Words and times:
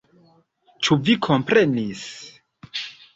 Ĉu 0.87 0.95
vi 1.09 1.15
komprenis? 1.27 2.01